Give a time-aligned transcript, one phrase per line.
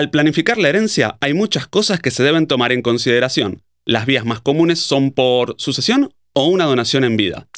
[0.00, 3.62] Al planificar la herencia hay muchas cosas que se deben tomar en consideración.
[3.84, 7.48] Las vías más comunes son por sucesión o una donación en vida.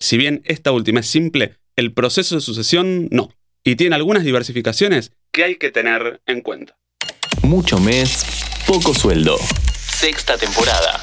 [0.00, 3.30] Si bien esta última es simple, el proceso de sucesión no,
[3.62, 6.76] y tiene algunas diversificaciones que hay que tener en cuenta.
[7.42, 8.24] Mucho mes,
[8.66, 9.36] poco sueldo.
[9.72, 11.00] Sexta temporada.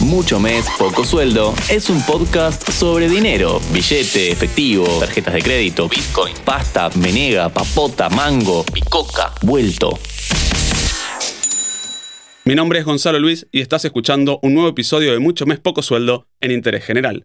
[0.00, 6.34] Mucho mes, poco sueldo es un podcast sobre dinero, billete, efectivo, tarjetas de crédito, bitcoin,
[6.44, 9.98] pasta, menega, papota, mango, picoca, vuelto.
[12.44, 15.80] Mi nombre es Gonzalo Luis y estás escuchando un nuevo episodio de Mucho mes, poco
[15.80, 17.24] sueldo en interés general.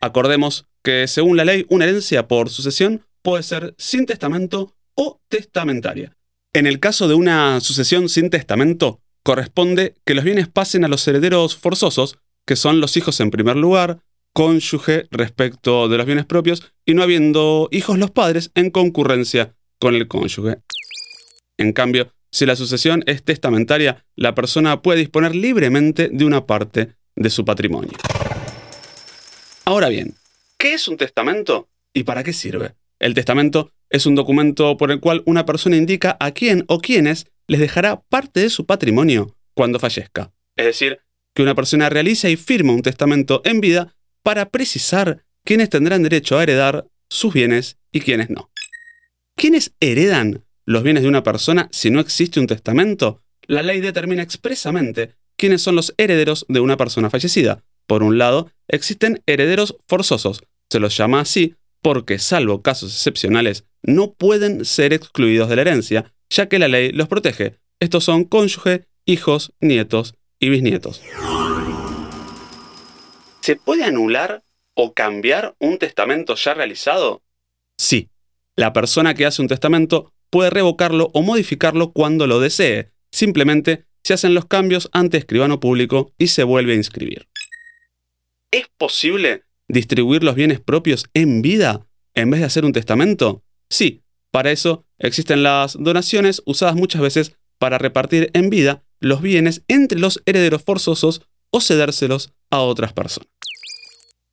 [0.00, 6.12] Acordemos que según la ley, una herencia por sucesión puede ser sin testamento o testamentaria.
[6.52, 9.00] En el caso de una sucesión sin testamento,
[9.30, 13.54] corresponde que los bienes pasen a los herederos forzosos, que son los hijos en primer
[13.54, 14.00] lugar,
[14.32, 19.94] cónyuge respecto de los bienes propios y no habiendo hijos los padres en concurrencia con
[19.94, 20.56] el cónyuge.
[21.58, 26.96] En cambio, si la sucesión es testamentaria, la persona puede disponer libremente de una parte
[27.14, 27.92] de su patrimonio.
[29.64, 30.16] Ahora bien,
[30.58, 32.74] ¿qué es un testamento y para qué sirve?
[32.98, 37.26] El testamento es un documento por el cual una persona indica a quién o quiénes
[37.50, 40.32] les dejará parte de su patrimonio cuando fallezca.
[40.54, 41.00] Es decir,
[41.34, 43.92] que una persona realiza y firma un testamento en vida
[44.22, 48.52] para precisar quiénes tendrán derecho a heredar sus bienes y quiénes no.
[49.36, 53.20] ¿Quiénes heredan los bienes de una persona si no existe un testamento?
[53.48, 57.64] La ley determina expresamente quiénes son los herederos de una persona fallecida.
[57.88, 60.40] Por un lado, existen herederos forzosos.
[60.70, 66.12] Se los llama así porque, salvo casos excepcionales, no pueden ser excluidos de la herencia,
[66.30, 67.58] ya que la ley los protege.
[67.80, 71.02] Estos son cónyuge, hijos, nietos y bisnietos.
[73.40, 74.42] ¿Se puede anular
[74.74, 77.22] o cambiar un testamento ya realizado?
[77.78, 78.08] Sí.
[78.56, 82.92] La persona que hace un testamento puede revocarlo o modificarlo cuando lo desee.
[83.10, 87.28] Simplemente se hacen los cambios ante escribano público y se vuelve a inscribir.
[88.50, 93.42] ¿Es posible distribuir los bienes propios en vida en vez de hacer un testamento?
[93.70, 99.62] Sí, para eso existen las donaciones usadas muchas veces para repartir en vida los bienes
[99.68, 103.28] entre los herederos forzosos o cedérselos a otras personas.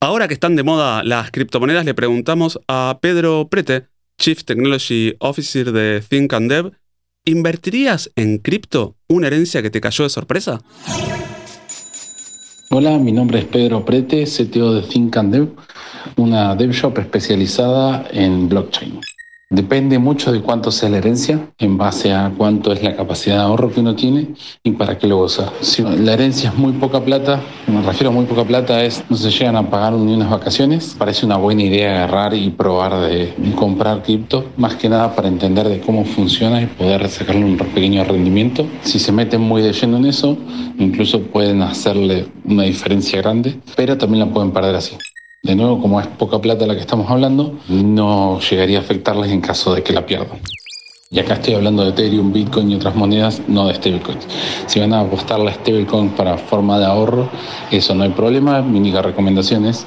[0.00, 3.86] Ahora que están de moda las criptomonedas, le preguntamos a Pedro Prete,
[4.18, 6.72] Chief Technology Officer de Think and Dev,
[7.24, 10.60] ¿invertirías en cripto una herencia que te cayó de sorpresa?
[12.70, 15.48] Hola, mi nombre es Pedro Prete, CTO de Think and Dev,
[16.16, 19.00] una dev shop especializada en blockchain.
[19.48, 23.42] Depende mucho de cuánto sea la herencia, en base a cuánto es la capacidad de
[23.42, 24.34] ahorro que uno tiene
[24.64, 25.52] y para qué lo usa.
[25.60, 29.16] Si la herencia es muy poca plata, me refiero a muy poca plata, es no
[29.16, 30.96] se llegan a pagar ni unas vacaciones.
[30.98, 35.68] Parece una buena idea agarrar y probar de comprar cripto, más que nada para entender
[35.68, 38.66] de cómo funciona y poder sacarle un pequeño rendimiento.
[38.82, 40.36] Si se meten muy de lleno en eso,
[40.76, 44.96] incluso pueden hacerle una diferencia grande, pero también la pueden perder así.
[45.46, 49.40] De nuevo, como es poca plata la que estamos hablando, no llegaría a afectarles en
[49.40, 50.40] caso de que la pierdan.
[51.08, 54.26] Y acá estoy hablando de Ethereum, Bitcoin y otras monedas, no de stablecoins.
[54.66, 57.30] Si van a apostar la stablecoin para forma de ahorro,
[57.70, 58.60] eso no hay problema.
[58.60, 59.86] Mi única recomendación es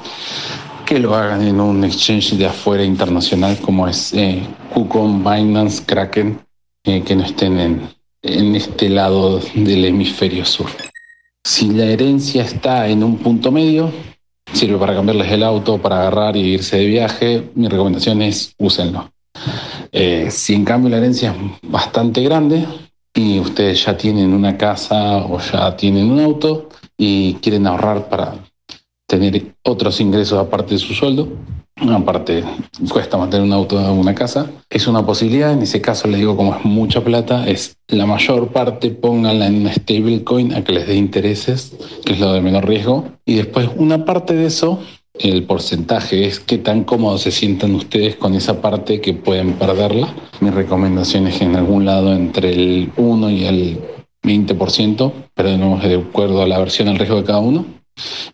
[0.86, 4.40] que lo hagan en un exchange de afuera internacional como es eh,
[4.72, 6.40] KuCoin, Binance, Kraken,
[6.84, 7.82] eh, que no estén en,
[8.22, 10.70] en este lado del hemisferio sur.
[11.44, 13.92] Si la herencia está en un punto medio,
[14.52, 19.10] sirve para cambiarles el auto, para agarrar y irse de viaje, mi recomendación es úsenlo.
[19.92, 22.66] Eh, si en cambio la herencia es bastante grande
[23.14, 28.34] y ustedes ya tienen una casa o ya tienen un auto y quieren ahorrar para
[29.06, 31.28] tener otros ingresos aparte de su sueldo,
[31.88, 32.44] aparte
[32.90, 35.52] cuesta mantener un auto o una casa, es una posibilidad.
[35.52, 39.62] En ese caso, le digo, como es mucha plata, es la mayor parte pónganla en
[39.62, 43.04] una stablecoin a que les dé intereses, que es lo de menor riesgo.
[43.24, 44.80] Y después, una parte de eso,
[45.14, 50.14] el porcentaje es qué tan cómodos se sientan ustedes con esa parte que pueden perderla.
[50.40, 53.80] Mi recomendación es que en algún lado entre el 1 y el
[54.22, 57.79] 20%, pero de nuevo de acuerdo a la versión al riesgo de cada uno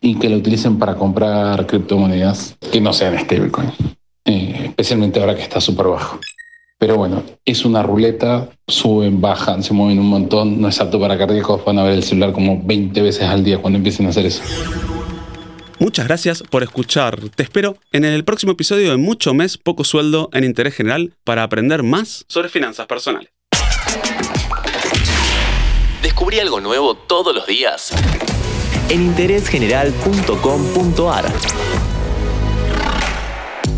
[0.01, 3.71] y que lo utilicen para comprar criptomonedas que no sean stablecoin,
[4.25, 6.19] eh, especialmente ahora que está súper bajo.
[6.79, 11.17] Pero bueno, es una ruleta, suben, bajan, se mueven un montón, no es apto para
[11.17, 14.27] cardíacos, van a ver el celular como 20 veces al día cuando empiecen a hacer
[14.27, 14.43] eso.
[15.79, 17.19] Muchas gracias por escuchar.
[17.35, 21.43] Te espero en el próximo episodio de Mucho Mes, Poco Sueldo en Interés General para
[21.43, 23.29] aprender más sobre finanzas personales.
[26.03, 27.91] Descubrí algo nuevo todos los días
[28.89, 31.25] en interésgeneral.com.ar.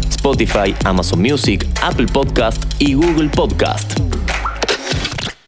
[0.10, 4.00] Spotify, Amazon Music, Apple Podcast y Google Podcast.